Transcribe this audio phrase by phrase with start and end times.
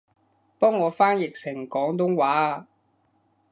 [0.57, 2.65] 幫我翻譯成廣東話吖